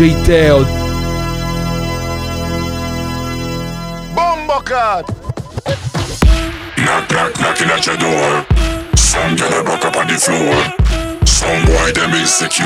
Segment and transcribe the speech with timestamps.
[0.00, 0.64] DJ Teo.
[4.16, 5.04] Bombocat.
[6.78, 8.46] Knock, knock, knocking at your door.
[8.96, 10.56] Some girl a buck up on the floor.
[11.26, 12.64] Some boy them insecure.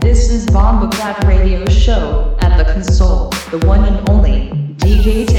[0.00, 5.31] This is Bomba Cat Radio Show at the console, the one and only DJ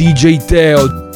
[0.00, 1.09] DJ Teo.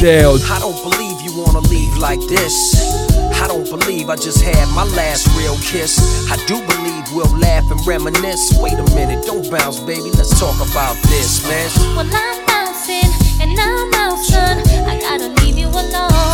[0.00, 2.74] DJ I don't believe you wanna leave like this.
[3.38, 5.98] I don't believe I just had my last real kiss.
[6.30, 8.58] I do believe we'll laugh and reminisce.
[8.58, 10.10] Wait a minute, don't bounce, baby.
[10.16, 11.70] Let's talk about this, man.
[11.96, 13.12] Well, I'm bouncing
[13.42, 14.58] and I'm out, son.
[14.88, 16.29] I gotta leave you alone.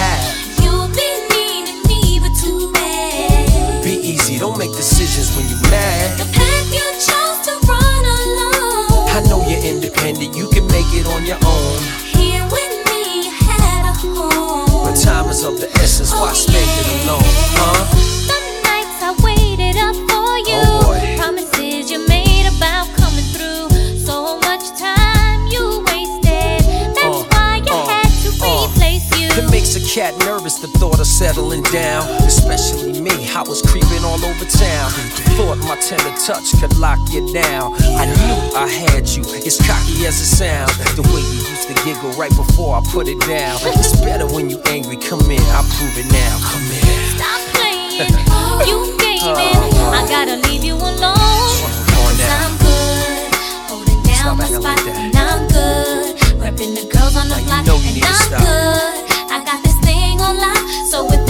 [0.00, 0.24] Have.
[0.62, 3.84] You'll be needing me, but too bad.
[3.84, 6.18] Be easy, don't make decisions when you're mad.
[6.18, 9.08] The path you chose to run alone.
[9.16, 11.39] I know you're independent, you can make it on your
[36.26, 37.72] touch could lock you down.
[37.96, 40.76] I knew I had you, it's cocky as it sounds.
[40.96, 43.56] The way you used to giggle right before I put it down.
[43.78, 46.34] It's better when you angry, come in, I'll prove it now.
[46.44, 46.84] Come in.
[47.16, 48.12] Stop playing.
[48.68, 49.56] you gave in.
[49.80, 49.96] Oh.
[49.96, 51.16] I gotta leave you alone.
[51.88, 52.20] Cause.
[52.20, 53.34] I'm good.
[53.70, 54.62] Holding down Stop my spot.
[54.62, 56.16] like and I'm good.
[56.36, 57.66] Repping the girls on the Now you block.
[57.66, 58.92] know you and I'm good.
[59.32, 60.60] I got this thing on lock.
[60.90, 61.29] So without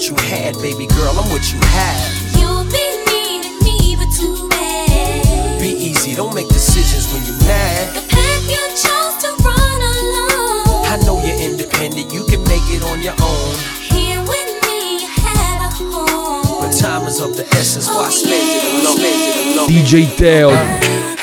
[0.00, 2.34] what you had, baby girl, I'm what you have.
[2.40, 5.60] You'll be needing me, but too bad.
[5.60, 7.94] Be easy, don't make decisions when you're mad.
[7.94, 10.86] The path you chose to run alone.
[10.88, 13.54] I know you're independent, you can make it on your own.
[13.92, 16.62] Here with me, you had a home.
[16.62, 18.96] But time is of the essence, why oh, spend it alone?
[18.96, 19.68] Spend it alone.
[19.68, 21.19] DJ Teo.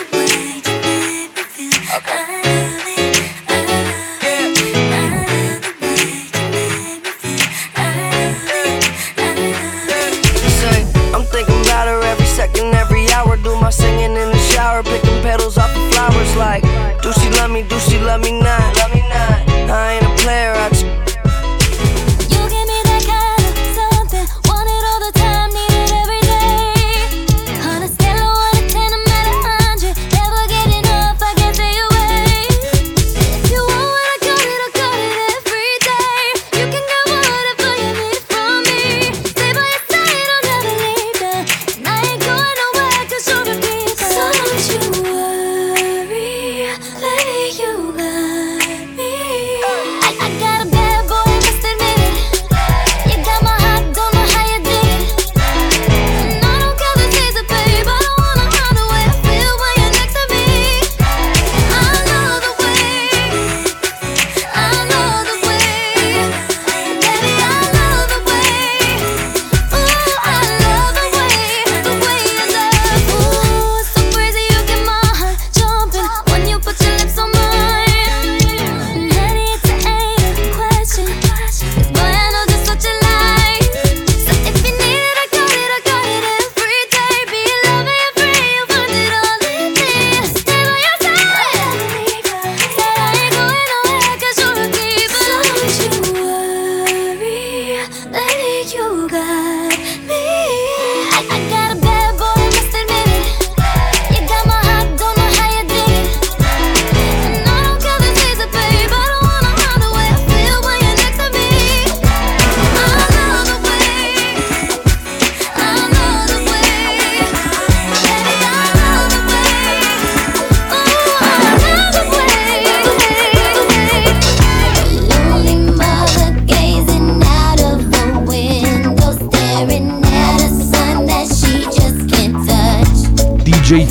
[98.77, 99.36] 就该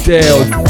[0.06, 0.65] detailed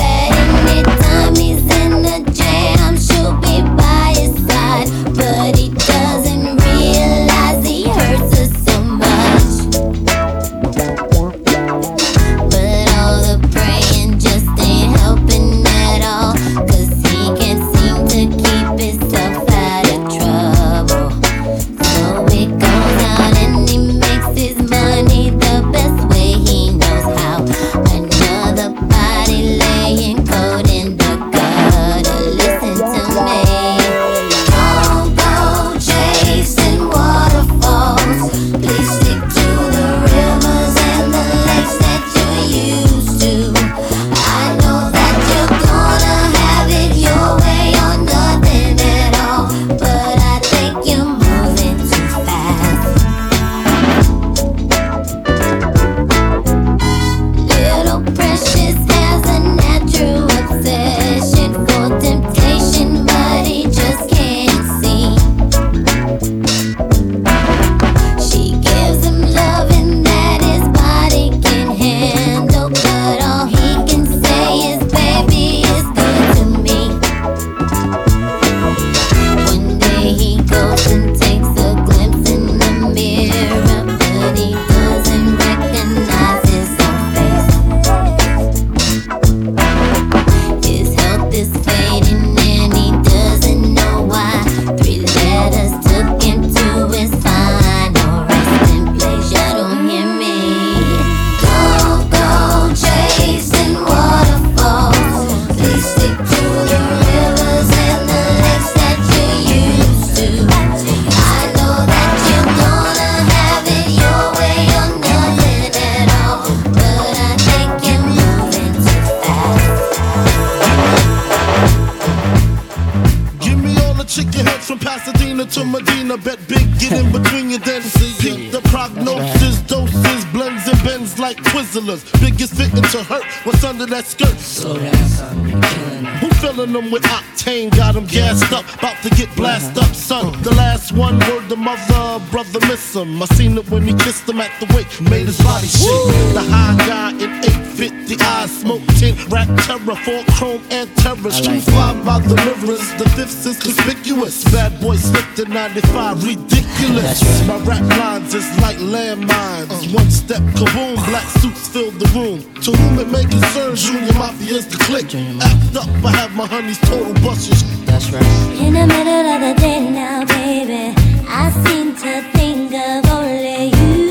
[131.76, 133.22] Hustlers, biggest victim to hurt.
[133.44, 134.38] What's under that skirt?
[134.38, 135.46] Slow down, son.
[135.46, 136.06] You're killing
[136.46, 140.30] filling them with octane, got them gassed up, about to get blasted up, son.
[140.42, 143.20] The last one, word the mother, brother miss him.
[143.20, 145.90] I seen it when he kissed him at the wake, made his body shake.
[146.34, 151.30] The high guy in 850 eyes, smoke tint, rack terror, four chrome and terror.
[151.30, 154.44] Street five by the mirrors, the fifth is conspicuous.
[154.44, 157.20] Bad boy slipped in 95, ridiculous.
[157.46, 159.92] My rap lines is like landmines.
[159.92, 162.38] One step, kaboom, black suits fill the room.
[162.62, 165.10] To whom it may concern, Junior Mafia is the click.
[165.14, 167.64] Act up, I have my honeys total buses.
[167.86, 168.22] That's right.
[168.60, 170.94] In the middle of the day now, baby,
[171.26, 174.05] I seem to think of only you.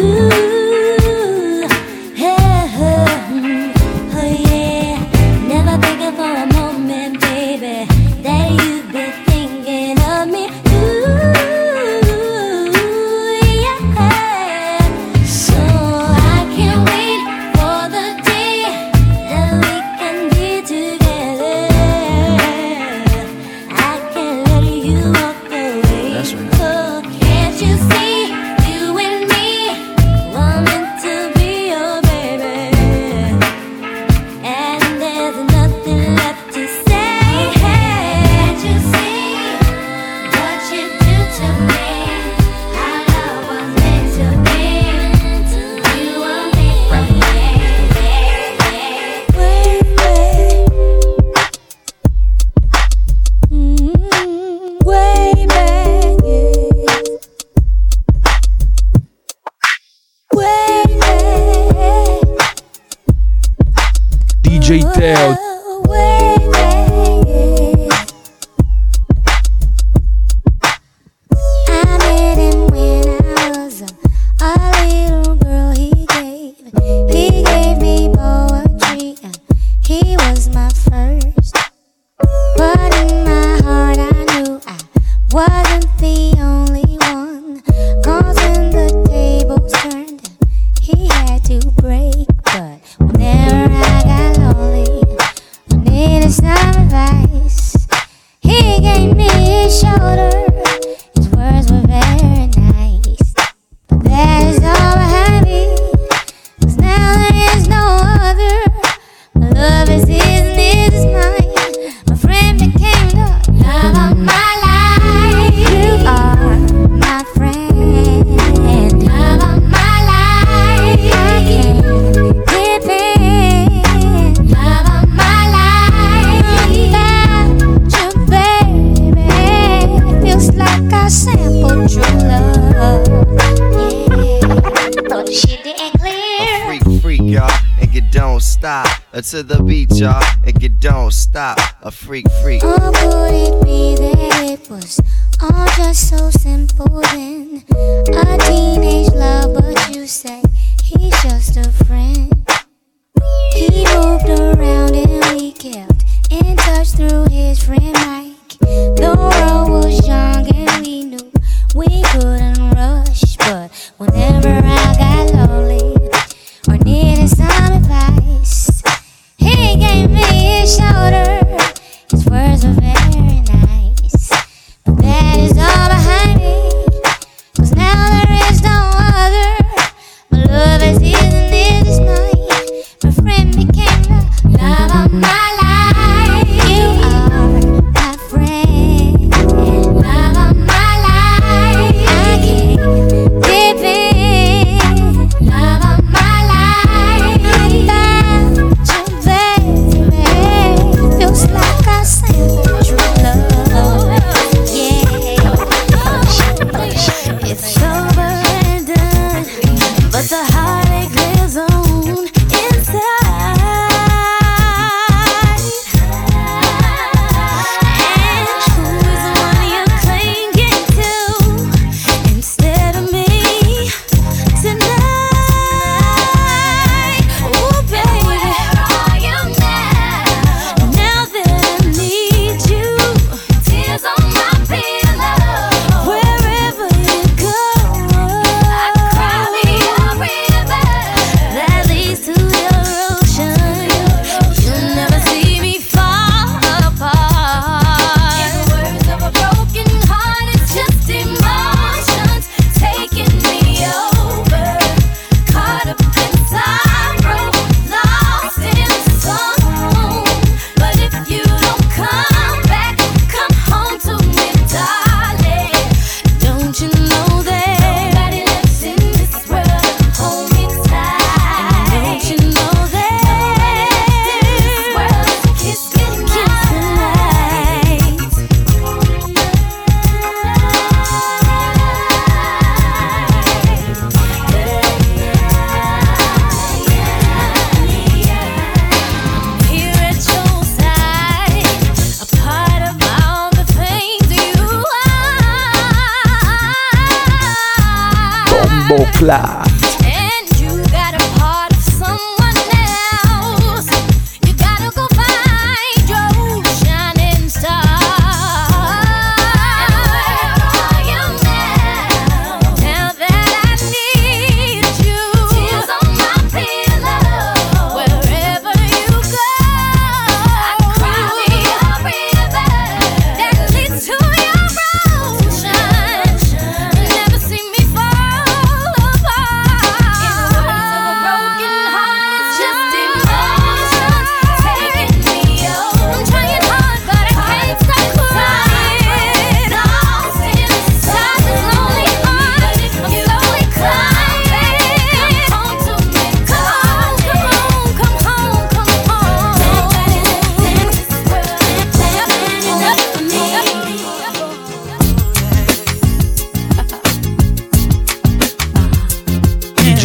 [64.75, 65.54] DJ Teo.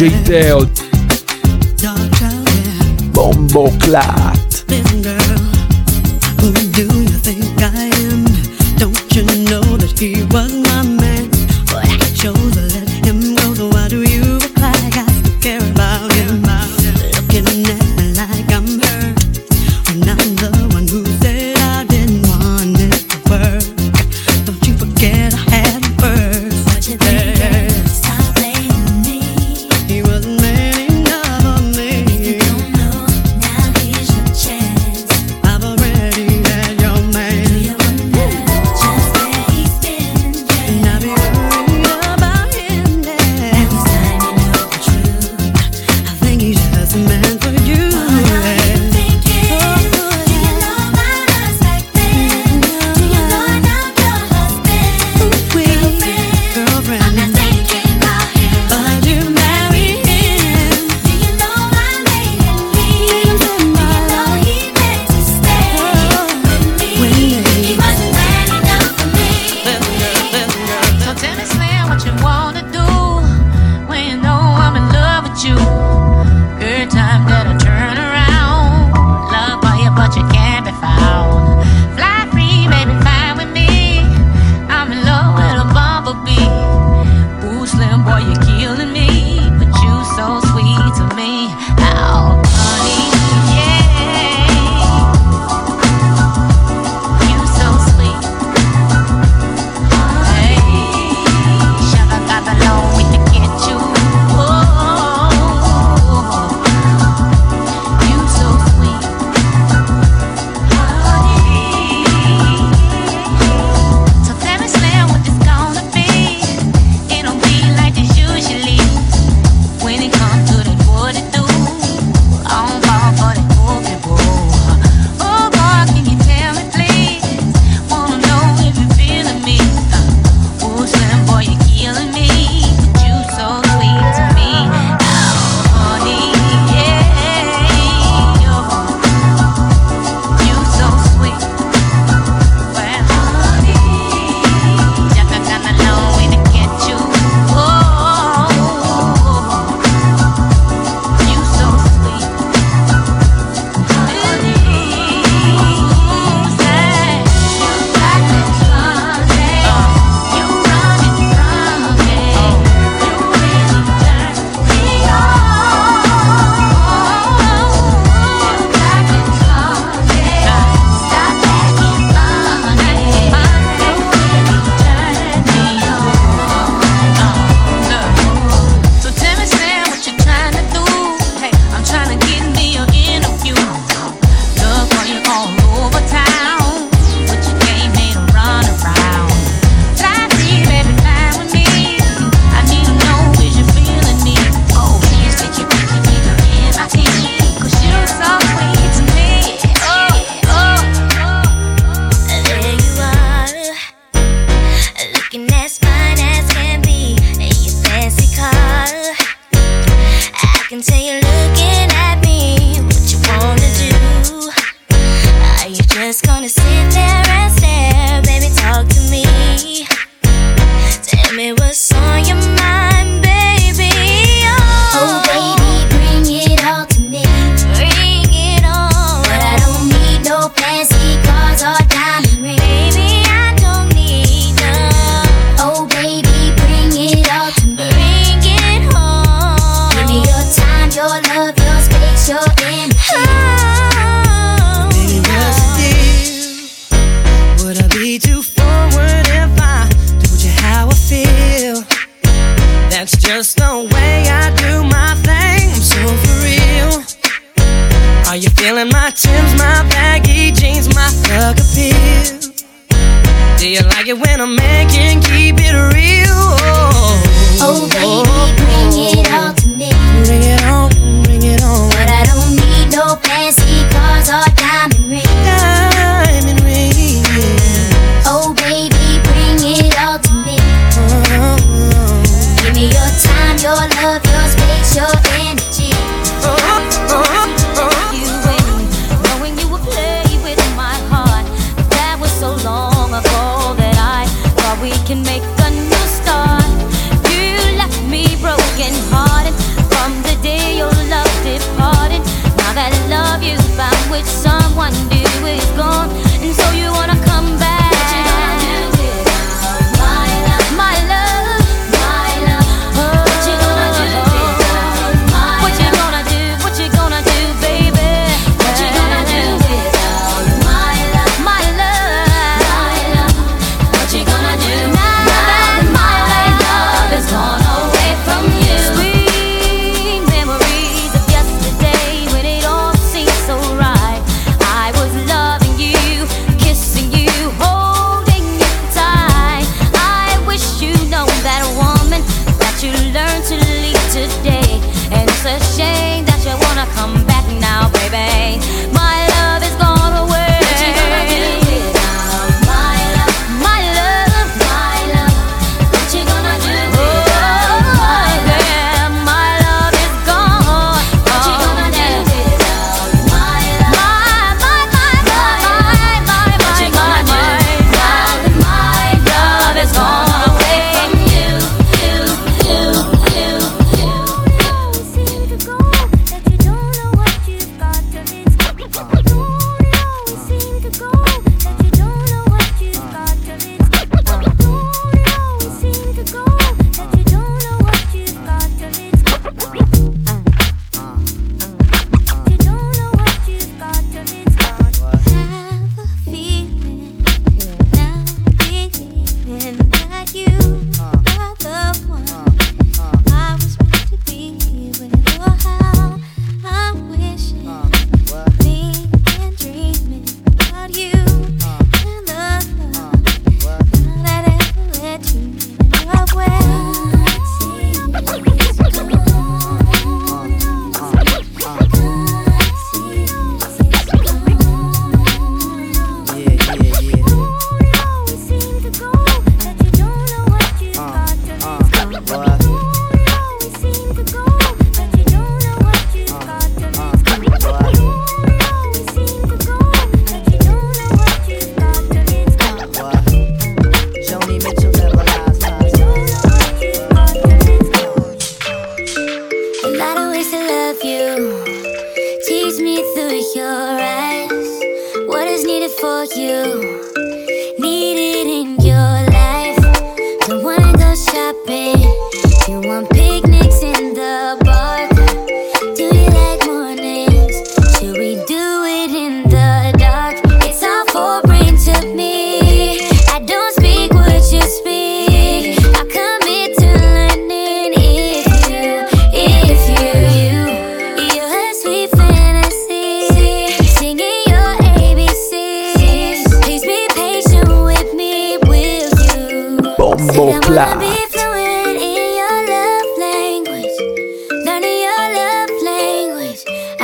[0.01, 0.67] DJ Teo.
[3.13, 4.30] Bombo Clat.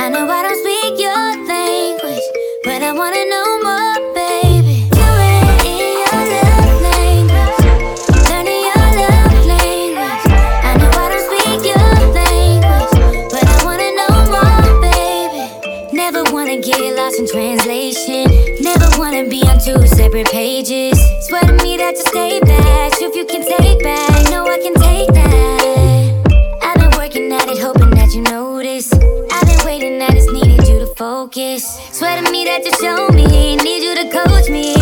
[0.08, 1.12] I know I don't speak your
[1.44, 2.24] language,
[2.64, 3.47] but I wanna know.
[32.58, 33.56] that you show me.
[33.56, 34.77] Need you to coach me.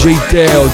[0.00, 0.72] Teod.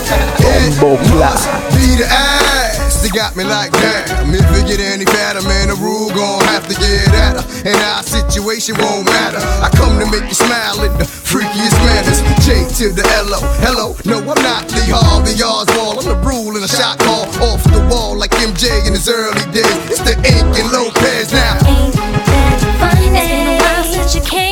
[0.78, 4.30] Bombo Must be the ass that got me like damn.
[4.30, 7.44] If it get any fatter, man, the rule gon' have to get at her.
[7.66, 9.42] And our situation won't matter.
[9.42, 12.22] I come to make you smile in the freakiest manners.
[12.46, 13.42] J to the L-O.
[13.66, 16.06] Hello, no, I'm not Lee Harvey Oswald.
[16.06, 19.42] I'm the rule in a shot call off the wall like MJ in his early
[19.50, 19.74] days.
[19.90, 20.54] It's the Inc.
[20.54, 21.58] and Lopez now.
[22.78, 24.45] Funny, it's been a while since you came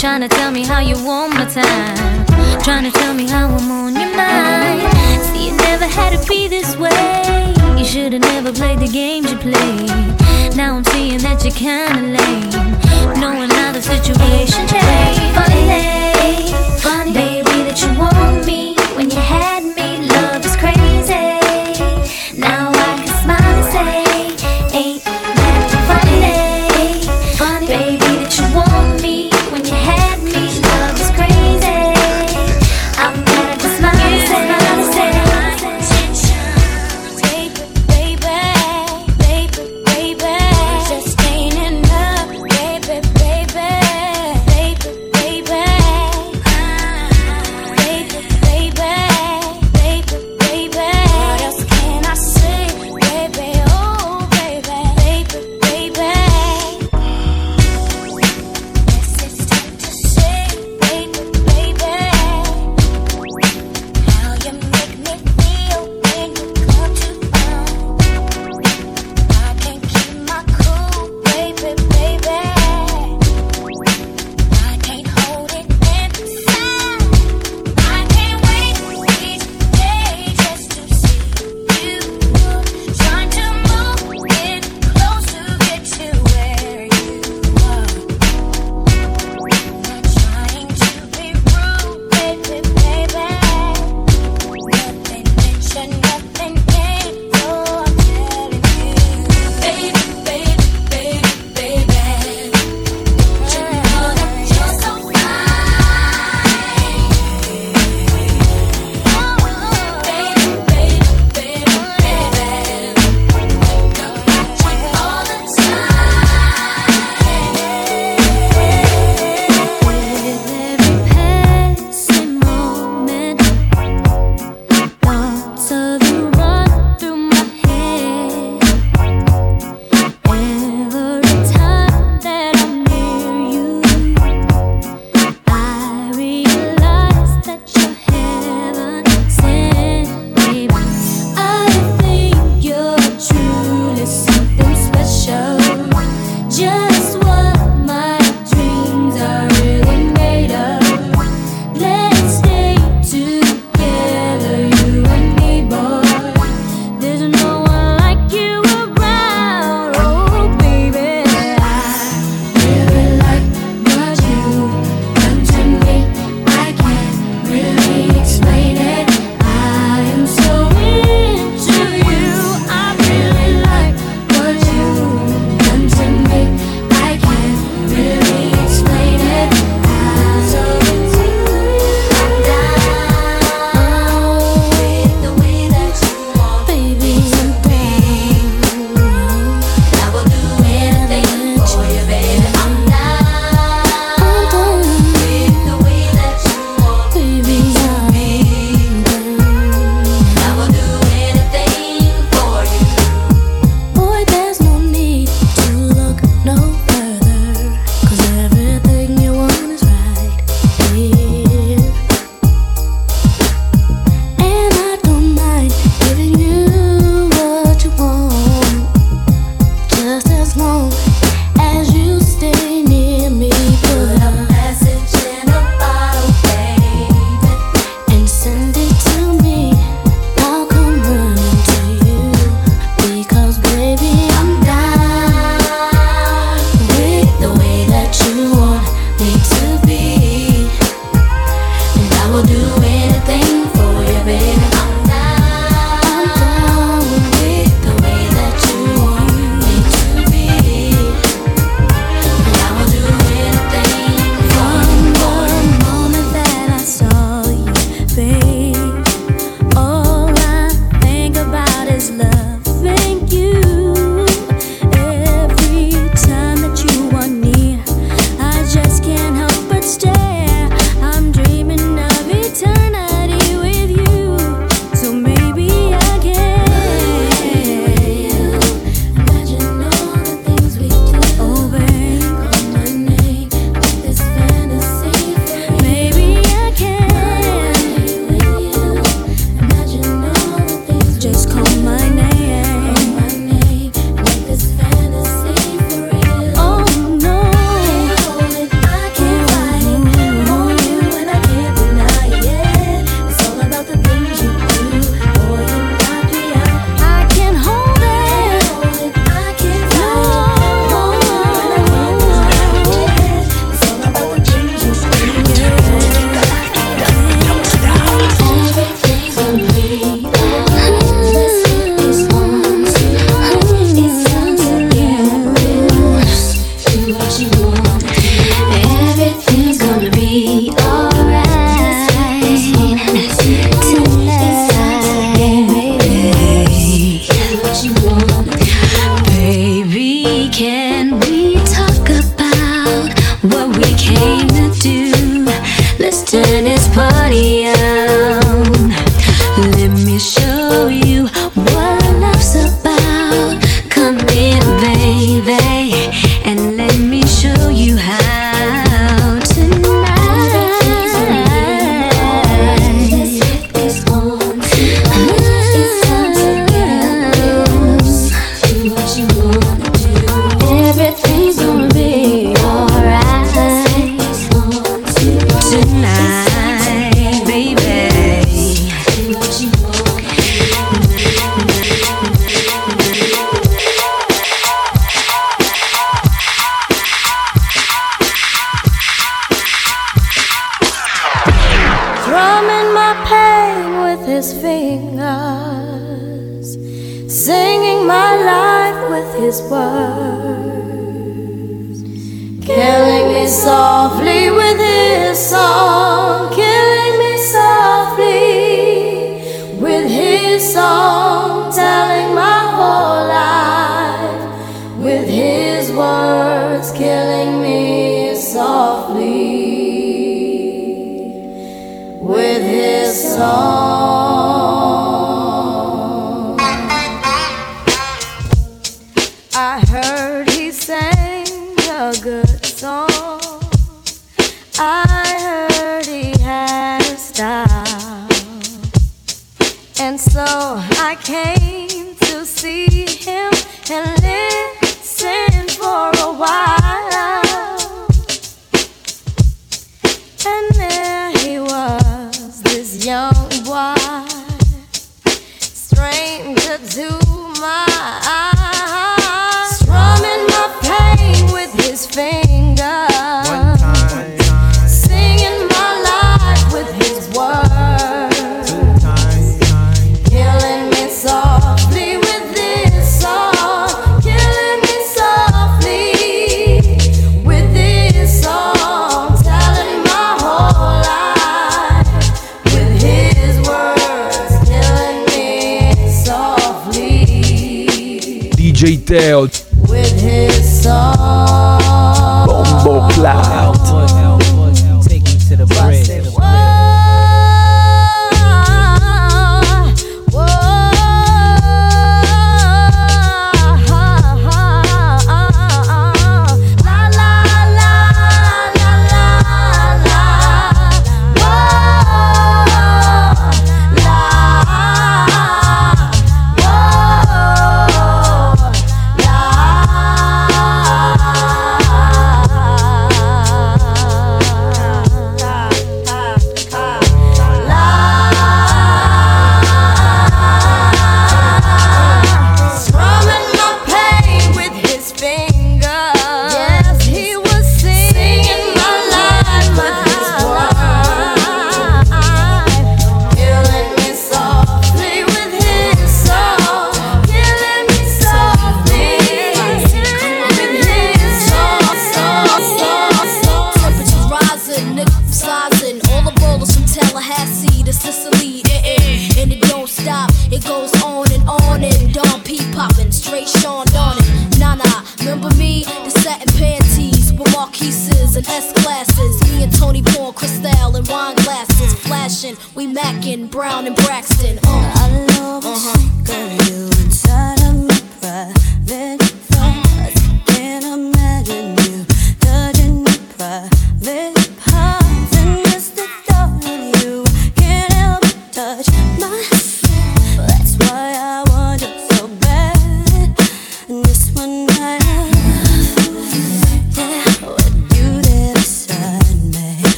[0.00, 2.26] Trying to tell me how you want my time.
[2.62, 4.80] Trying to tell me how I'm on your mind.
[5.26, 7.52] See, it never had to be this way.
[7.76, 10.56] You should've never played the games you played.
[10.56, 13.20] Now I'm seeing that you're kinda lame.
[13.20, 15.20] Knowing how the situation changed.
[15.36, 19.59] Funny, funny, baby, that you want me when you had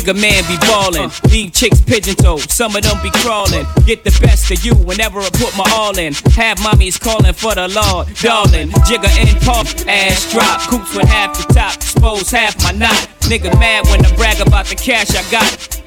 [0.00, 3.66] Jigga man be ballin', leave chicks pigeon toed, some of them be crawling.
[3.84, 6.14] Get the best of you whenever I put my all in.
[6.40, 8.70] Have mommies calling for the Lord, darling.
[8.88, 13.10] Jigga and pump, ass drop, coops with half the top, expose half my knot.
[13.28, 15.69] Nigga mad when I brag about the cash I got.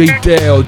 [0.00, 0.64] DJ Teo,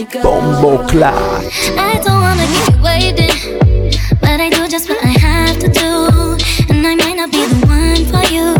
[0.00, 0.22] you go.
[0.22, 1.44] Bombo Clat.
[1.76, 3.90] I don't wanna keep you waiting,
[4.20, 6.72] but I do just what I have to do.
[6.72, 8.54] And I might not be the one for you,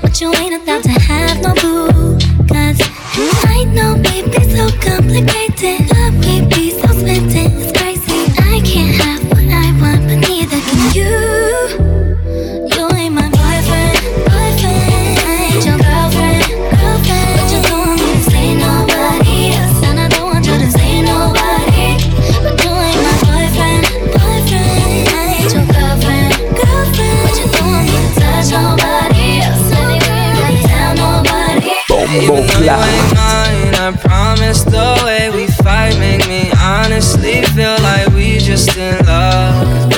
[0.00, 2.18] but you ain't about to have no boo.
[2.46, 2.78] Cause
[3.46, 5.90] I know we be so complicated,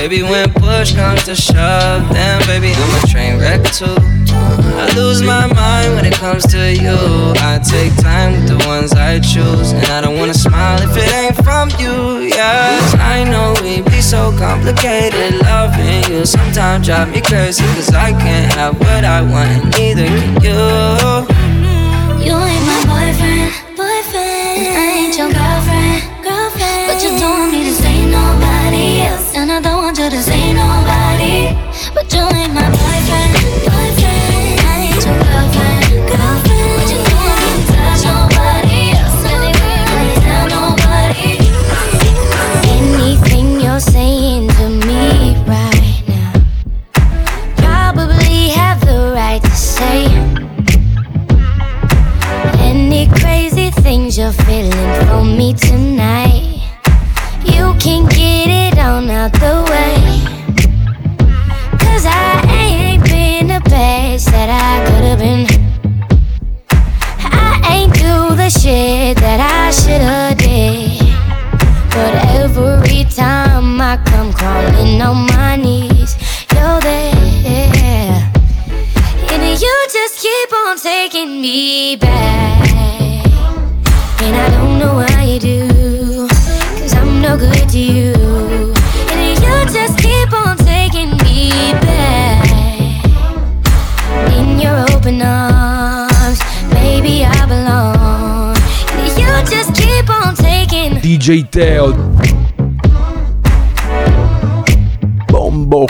[0.09, 3.97] baby, when push comes to shove, then baby, I'm a train wreck too.
[4.31, 6.97] I lose my mind when it comes to you.
[7.37, 11.13] I take time with the ones I choose, and I don't wanna smile if it
[11.13, 12.21] ain't from you.
[12.35, 15.43] Yeah, I know we be so complicated.
[15.43, 20.07] Loving you sometimes drive me crazy, cause I can't have what I want, and neither
[20.07, 20.59] can you.
[22.25, 23.68] You ain't my boyfriend.
[54.59, 56.61] Feeling for me tonight?
[57.45, 59.97] You can get it on out the way.
[61.79, 65.47] Cause I ain't been the best that I could have been.
[67.21, 71.07] I ain't do the shit that I should have did.
[71.95, 76.17] But every time I come crawling on my knees,
[76.53, 78.33] you're there.
[79.31, 82.78] And you just keep on taking me back.
[84.21, 88.13] And I don't know why you do, cause I'm no good to you.
[89.11, 91.51] And you just keep on taking me
[91.87, 92.45] back
[94.37, 96.41] in your open arms.
[96.73, 98.57] Maybe I belong.
[98.99, 101.93] And you just keep on taking DJ Teo.
[105.29, 105.87] Bombo.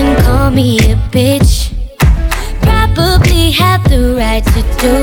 [0.00, 1.72] And call me a bitch.
[2.62, 4.94] Probably have the right to do.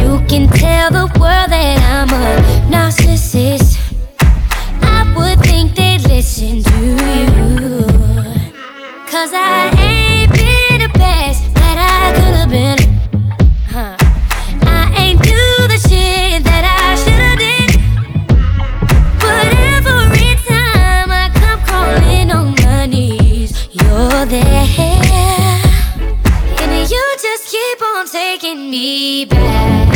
[0.00, 2.59] You can tell the world that I'm a
[28.90, 29.89] taking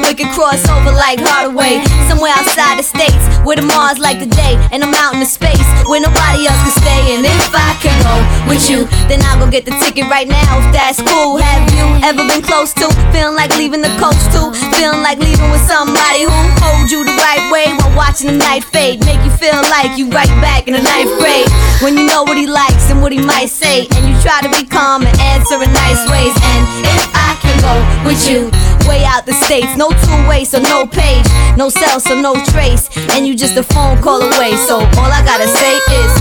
[0.00, 1.84] Here, we could cross over like Hardaway.
[2.08, 5.28] Somewhere outside the states, where the Mars like the day, and I'm out in the
[5.28, 7.02] space where nobody else can stay.
[7.16, 8.14] And if I could go
[8.48, 10.60] with you, then I'll go get the ticket right now.
[10.60, 14.52] If that's cool, have you ever been close to feeling like leaving the coast too?
[14.76, 18.64] Feeling like leaving with somebody who hold you the right way while watching the night
[18.64, 21.48] fade, make you feel like you right back in the ninth grade
[21.82, 24.48] when you know what he likes and what he might say, and you try to
[24.48, 26.34] be calm and answer in nice ways.
[26.56, 27.72] And if I can go
[28.04, 28.50] with you,
[28.88, 31.24] way out the states, no two way, so no page,
[31.56, 34.56] no cell, so no trace, and you just a phone call away.
[34.66, 36.12] So all I gotta say is,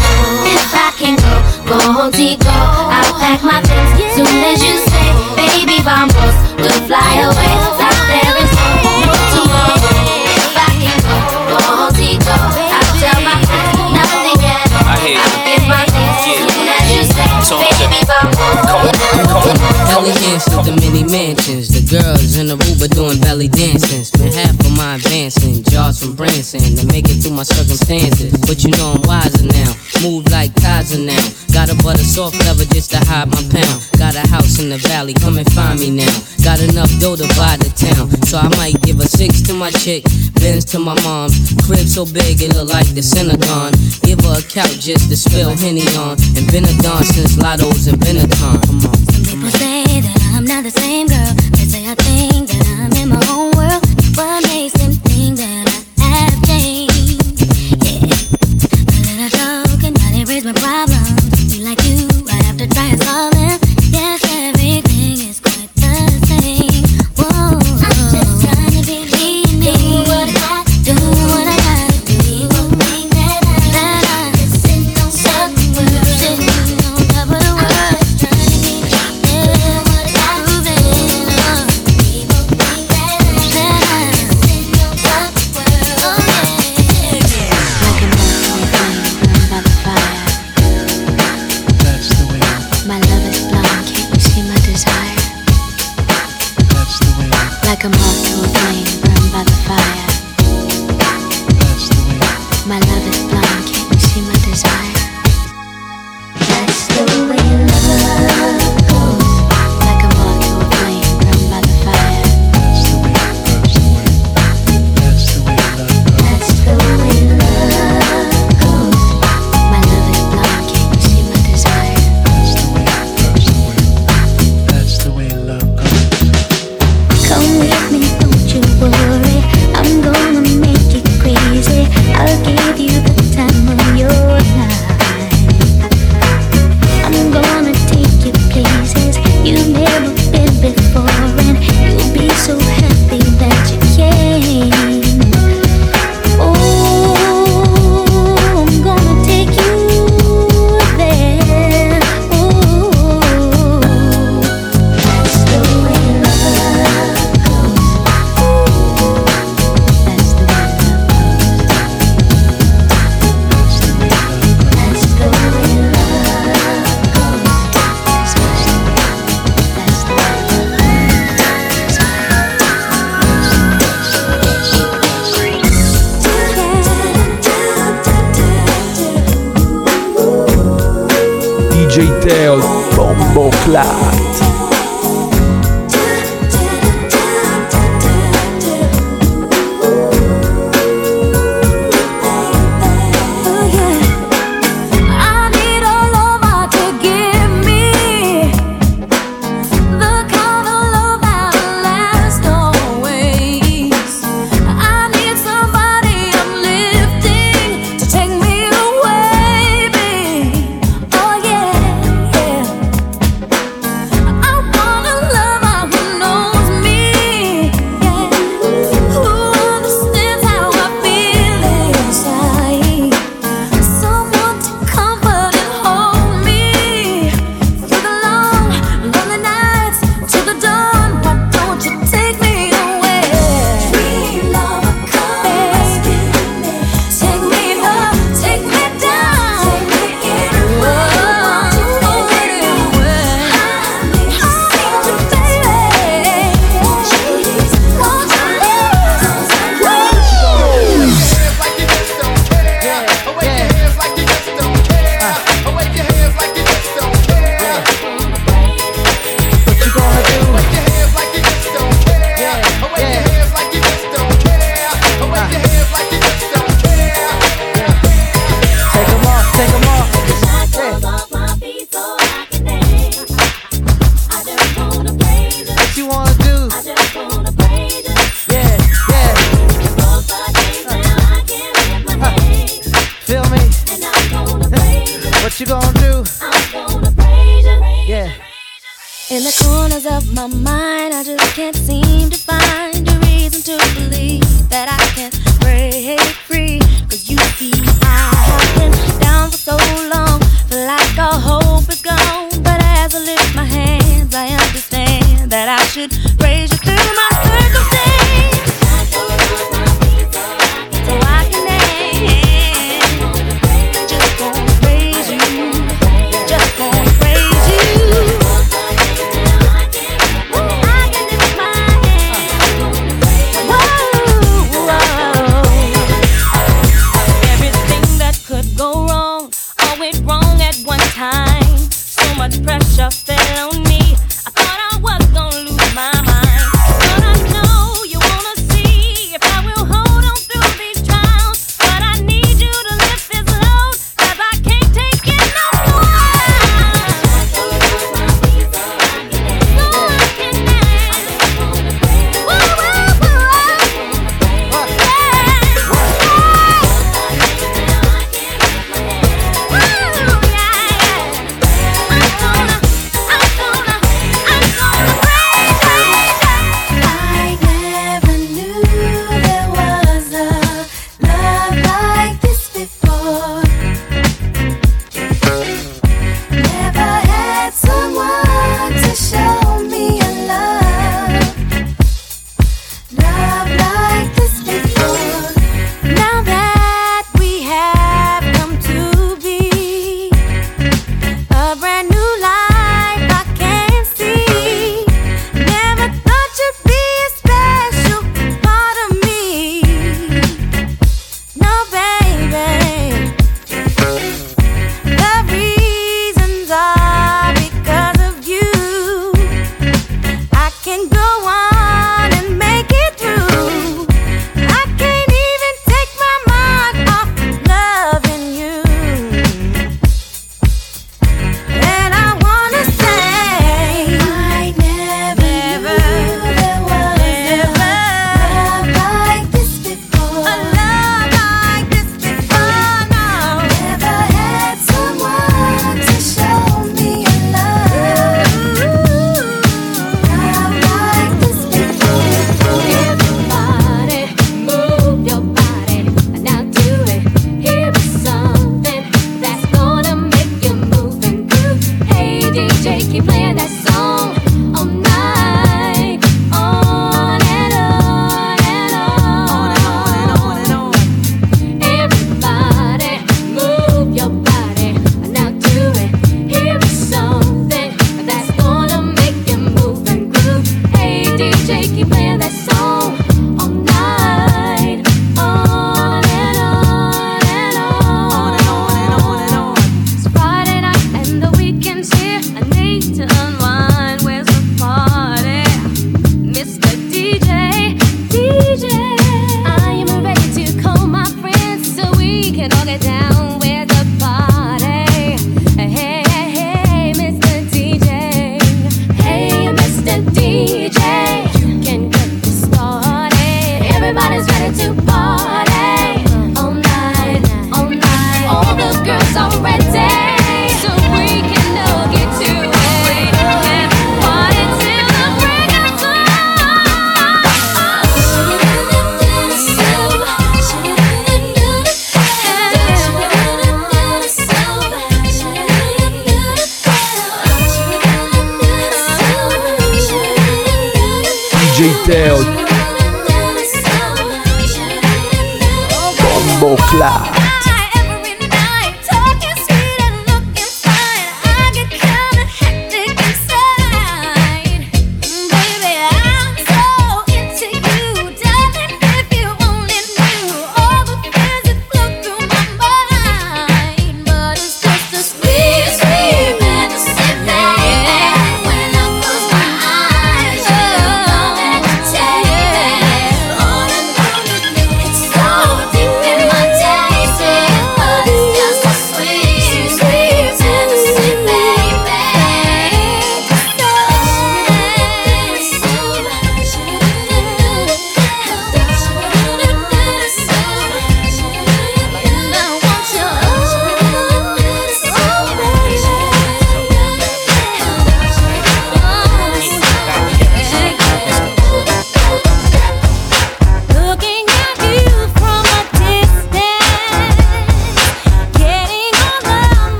[0.53, 1.33] If I can go,
[1.65, 2.55] go home, go.
[2.91, 7.53] I'll pack my things soon as you say, baby, vamos, we'll fly away.
[7.79, 8.51] Like there is
[9.03, 9.79] no tomorrow.
[10.35, 11.15] If I can go,
[11.49, 12.35] go home, go.
[12.75, 14.87] I'll tell my friends nothing at all.
[14.87, 15.23] I hear you.
[15.23, 18.39] I'll get my things soon as you say, Talk to baby, vamos.
[19.49, 21.69] Belly dance with the mini mansions.
[21.69, 24.03] The girls in the Aruba doing belly dancing.
[24.03, 25.63] Spend half of my advancing.
[25.63, 28.31] Jars from Branson to make it through my circumstances.
[28.45, 29.73] But you know I'm wiser now.
[30.03, 31.19] Move like Kaiser now.
[31.51, 33.81] Got a butter soft leather just to hide my pound.
[33.97, 36.15] Got a house in the valley, come and find me now.
[36.43, 38.09] Got enough dough to buy the town.
[38.29, 40.05] So I might give a six to my chick,
[40.39, 41.53] Benz to my mom's.
[41.65, 43.75] Crib so big it look like the Synagogue.
[44.01, 46.17] Give her a couch just to spill Henny on.
[46.35, 48.59] And been a dawn since Lotto's and Benetton.
[48.65, 48.97] Come on.
[49.11, 51.33] Some People say that I'm not the same girl.
[51.55, 53.83] They say I think that I'm in my own world.
[54.15, 54.48] What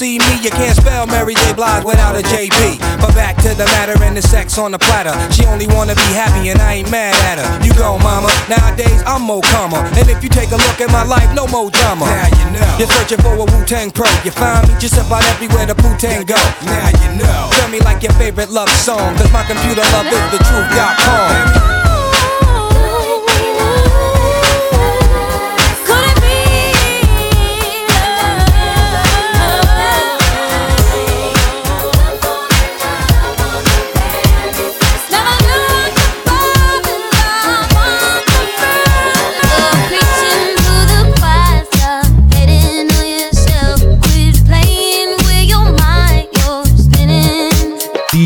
[0.00, 1.52] see me, you can't spell Mary J.
[1.52, 2.80] Blige without a JP.
[3.04, 5.12] But back to the matter and the sex on the platter.
[5.30, 7.50] She only wanna be happy and I ain't mad at her.
[7.60, 8.32] You go, mama.
[8.48, 9.84] Nowadays I'm more calmer.
[10.00, 12.06] And if you take a look at my life, no more drama.
[12.06, 12.76] Now you know.
[12.78, 14.08] You're searching for a Wu Tang pro.
[14.24, 16.40] You find me just about everywhere the Wu Tang go.
[16.64, 17.50] Now you know.
[17.60, 19.14] Tell me like your favorite love song.
[19.20, 21.89] Cause my computer love is the truth.com.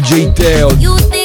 [0.04, 1.23] DJ Teo.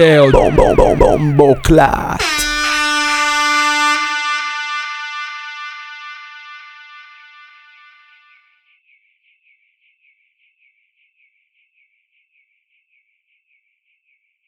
[0.00, 0.30] DJ Teo.
[0.30, 2.29] Bombo, bombo, bombo, clap.